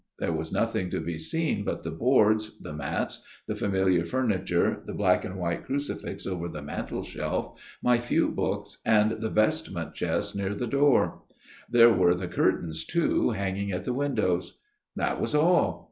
There 0.17 0.33
was 0.33 0.51
nothing 0.51 0.89
to 0.89 0.99
be 0.99 1.19
seen 1.19 1.63
but 1.63 1.83
the 1.83 1.91
boards, 1.91 2.57
the 2.59 2.73
mats, 2.73 3.21
the 3.45 3.55
familiar 3.55 4.03
furniture, 4.03 4.81
the 4.83 4.95
black 4.95 5.23
and 5.23 5.35
white 5.37 5.63
crucifix 5.63 6.25
over 6.25 6.47
the 6.47 6.63
mantelshelf, 6.63 7.59
my 7.83 7.99
few 7.99 8.29
books, 8.29 8.79
and 8.83 9.11
the 9.21 9.29
vestment 9.29 9.93
chest 9.93 10.35
near 10.35 10.55
the 10.55 10.65
door. 10.65 11.21
There 11.69 11.93
were 11.93 12.15
the 12.15 12.27
curtains, 12.27 12.83
too, 12.83 13.29
hanging 13.29 13.71
at 13.71 13.85
the 13.85 13.93
windows. 13.93 14.57
That 14.95 15.21
was 15.21 15.35
all. 15.35 15.79